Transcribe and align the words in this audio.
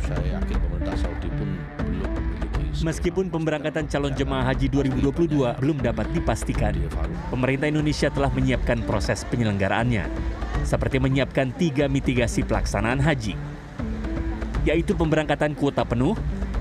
saya 0.00 0.38
yakin 0.38 0.56
pemerintah 0.60 0.96
Saudi 1.00 1.28
pun 1.34 1.48
belum 1.80 2.10
memiliki 2.12 2.84
Meskipun 2.84 3.32
pemberangkatan 3.32 3.88
calon 3.88 4.12
jemaah 4.12 4.52
haji 4.52 4.68
2022 4.68 5.58
belum 5.64 5.78
dapat 5.80 6.06
dipastikan, 6.12 6.76
pemerintah 7.32 7.72
Indonesia 7.72 8.12
telah 8.12 8.28
menyiapkan 8.28 8.84
proses 8.84 9.24
penyelenggaraannya, 9.32 10.04
seperti 10.60 11.00
menyiapkan 11.00 11.56
tiga 11.56 11.88
mitigasi 11.88 12.44
pelaksanaan 12.44 13.00
haji, 13.00 13.32
yaitu 14.68 14.92
pemberangkatan 14.92 15.56
kuota 15.56 15.88
penuh, 15.88 16.12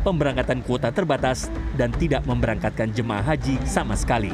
pemberangkatan 0.07 0.63
kuota 0.63 0.87
terbatas, 0.95 1.51
dan 1.75 1.91
tidak 1.91 2.23
memberangkatkan 2.23 2.95
jemaah 2.95 3.35
haji 3.35 3.59
sama 3.67 3.99
sekali. 3.99 4.31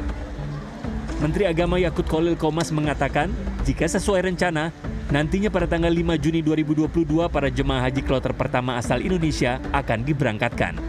Menteri 1.18 1.50
Agama 1.50 1.82
Yakut 1.82 2.06
Kolil 2.06 2.38
Komas 2.38 2.70
mengatakan, 2.70 3.34
jika 3.66 3.90
sesuai 3.90 4.30
rencana, 4.30 4.70
nantinya 5.12 5.52
pada 5.52 5.68
tanggal 5.68 5.92
5 5.92 6.24
Juni 6.24 6.40
2022 6.40 7.28
para 7.28 7.52
jemaah 7.52 7.84
haji 7.84 8.02
kloter 8.02 8.32
pertama 8.32 8.80
asal 8.80 9.04
Indonesia 9.04 9.60
akan 9.76 10.08
diberangkatkan. 10.08 10.80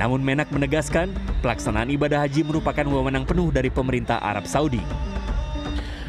Namun 0.00 0.24
Menak 0.24 0.48
menegaskan, 0.48 1.12
pelaksanaan 1.44 1.92
ibadah 1.92 2.24
haji 2.24 2.40
merupakan 2.48 2.88
wewenang 2.88 3.28
penuh 3.28 3.52
dari 3.52 3.68
pemerintah 3.68 4.16
Arab 4.24 4.48
Saudi. 4.48 4.80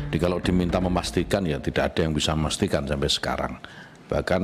Jadi 0.07 0.17
kalau 0.17 0.39
diminta 0.39 0.79
memastikan 0.79 1.43
ya 1.43 1.59
tidak 1.59 1.91
ada 1.91 2.07
yang 2.07 2.15
bisa 2.15 2.31
memastikan 2.31 2.87
sampai 2.87 3.11
sekarang. 3.11 3.53
Bahkan 4.07 4.41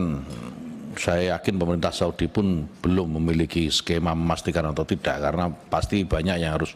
saya 0.99 1.39
yakin 1.39 1.55
pemerintah 1.55 1.95
Saudi 1.95 2.27
pun 2.27 2.67
belum 2.83 3.15
memiliki 3.21 3.71
skema 3.71 4.11
memastikan 4.11 4.67
atau 4.67 4.83
tidak 4.83 5.23
karena 5.23 5.47
pasti 5.71 6.03
banyak 6.03 6.43
yang 6.43 6.59
harus 6.59 6.75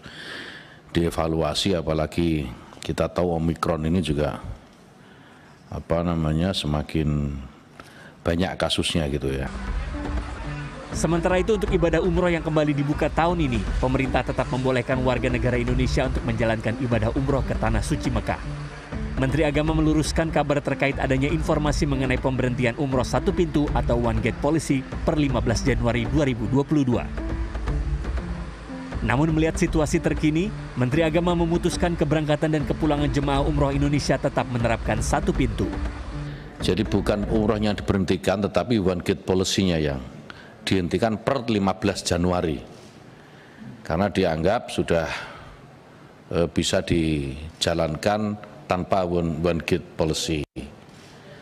dievaluasi 0.95 1.75
apalagi 1.75 2.47
kita 2.79 3.11
tahu 3.11 3.35
Omikron 3.35 3.83
ini 3.89 3.99
juga 3.99 4.39
apa 5.73 6.05
namanya 6.05 6.53
semakin 6.53 7.33
banyak 8.21 8.53
kasusnya 8.55 9.09
gitu 9.09 9.33
ya. 9.33 9.49
Sementara 10.93 11.41
itu 11.41 11.57
untuk 11.57 11.73
ibadah 11.73 12.05
umroh 12.05 12.29
yang 12.29 12.45
kembali 12.45 12.77
dibuka 12.77 13.09
tahun 13.09 13.49
ini, 13.49 13.57
pemerintah 13.81 14.21
tetap 14.21 14.45
membolehkan 14.53 15.01
warga 15.01 15.25
negara 15.25 15.57
Indonesia 15.57 16.05
untuk 16.05 16.21
menjalankan 16.21 16.77
ibadah 16.85 17.09
umroh 17.17 17.41
ke 17.41 17.57
Tanah 17.57 17.81
Suci 17.81 18.13
Mekah. 18.13 18.37
Menteri 19.17 19.41
Agama 19.41 19.73
meluruskan 19.73 20.29
kabar 20.29 20.61
terkait 20.61 20.97
adanya 21.01 21.33
informasi 21.33 21.89
mengenai 21.89 22.21
pemberhentian 22.21 22.77
umroh 22.77 23.05
satu 23.05 23.33
pintu 23.33 23.65
atau 23.73 23.97
one 23.97 24.21
gate 24.21 24.37
policy 24.37 24.85
per 25.01 25.17
15 25.17 25.41
Januari 25.65 26.05
2022. 26.13 27.22
Namun 29.03 29.35
melihat 29.35 29.59
situasi 29.59 29.99
terkini, 29.99 30.47
Menteri 30.79 31.03
Agama 31.03 31.35
memutuskan 31.35 31.99
keberangkatan 31.99 32.55
dan 32.55 32.63
kepulangan 32.63 33.11
jemaah 33.11 33.43
umroh 33.43 33.75
Indonesia 33.75 34.15
tetap 34.15 34.47
menerapkan 34.47 35.03
satu 35.03 35.35
pintu. 35.35 35.67
Jadi 36.63 36.87
bukan 36.87 37.27
umrohnya 37.27 37.75
diberhentikan 37.75 38.39
tetapi 38.39 38.79
one 38.79 39.03
gate 39.03 39.27
policy-nya 39.27 39.83
yang 39.83 39.99
dihentikan 40.63 41.19
per 41.19 41.43
15 41.43 41.59
Januari 42.07 42.55
karena 43.83 44.07
dianggap 44.07 44.71
sudah 44.71 45.07
e, 46.31 46.47
bisa 46.47 46.79
dijalankan 46.79 48.39
tanpa 48.63 49.03
one, 49.03 49.43
one 49.43 49.59
gate 49.59 49.83
policy. 49.99 50.47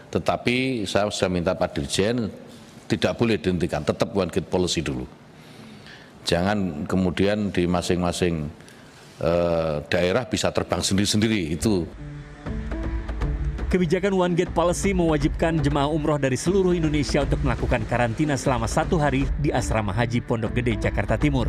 Tetapi 0.10 0.90
saya 0.90 1.06
sudah 1.14 1.30
minta 1.30 1.54
Pak 1.54 1.78
Dirjen 1.78 2.26
tidak 2.90 3.14
boleh 3.22 3.38
dihentikan, 3.38 3.86
tetap 3.86 4.10
one 4.18 4.34
gate 4.34 4.50
policy 4.50 4.82
dulu. 4.82 5.21
Jangan 6.26 6.86
kemudian 6.86 7.50
di 7.50 7.66
masing-masing 7.66 8.50
e, 9.18 9.32
daerah 9.90 10.26
bisa 10.30 10.54
terbang 10.54 10.82
sendiri-sendiri 10.82 11.54
itu. 11.54 11.86
Kebijakan 13.72 14.12
One 14.12 14.36
Gate 14.36 14.52
Policy 14.52 14.92
mewajibkan 14.92 15.64
jemaah 15.64 15.88
umroh 15.88 16.20
dari 16.20 16.36
seluruh 16.36 16.76
Indonesia 16.76 17.24
untuk 17.24 17.40
melakukan 17.40 17.88
karantina 17.88 18.36
selama 18.36 18.68
satu 18.68 19.00
hari 19.00 19.24
di 19.40 19.48
Asrama 19.48 19.96
Haji 19.96 20.20
Pondok 20.20 20.60
Gede, 20.60 20.76
Jakarta 20.76 21.16
Timur. 21.16 21.48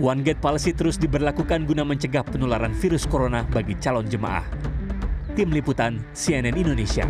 One 0.00 0.24
Gate 0.24 0.40
Policy 0.40 0.72
terus 0.72 0.96
diberlakukan 0.96 1.68
guna 1.68 1.84
mencegah 1.84 2.24
penularan 2.24 2.72
virus 2.72 3.04
corona 3.04 3.44
bagi 3.44 3.76
calon 3.76 4.08
jemaah. 4.08 4.48
Tim 5.36 5.52
Liputan 5.52 6.00
CNN 6.16 6.56
Indonesia. 6.56 7.04